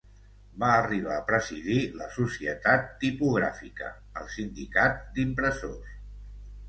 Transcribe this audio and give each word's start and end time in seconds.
Va 0.61 0.69
arribar 0.75 1.11
a 1.17 1.25
presidir 1.31 1.75
la 1.99 2.07
Societat 2.15 2.89
Tipogràfica, 3.03 3.91
el 4.23 4.33
sindicat 4.39 5.05
d'impressors. 5.19 5.97